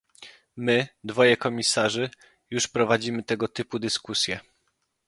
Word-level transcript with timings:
My, 0.57 0.87
dwoje 1.03 1.37
komisarzy, 1.37 2.09
już 2.49 2.67
prowadzimy 2.67 3.23
tego 3.23 3.47
typu 3.47 3.79
dyskusje 3.79 4.39